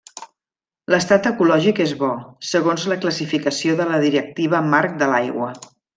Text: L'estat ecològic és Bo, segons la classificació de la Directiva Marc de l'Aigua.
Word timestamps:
L'estat 0.93 1.27
ecològic 1.31 1.81
és 1.85 1.93
Bo, 1.99 2.09
segons 2.53 2.85
la 2.93 2.97
classificació 3.05 3.77
de 3.83 3.87
la 3.93 4.01
Directiva 4.07 4.63
Marc 4.75 4.97
de 5.05 5.11
l'Aigua. 5.13 5.53